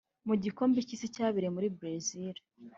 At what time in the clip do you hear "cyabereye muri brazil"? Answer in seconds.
1.15-2.35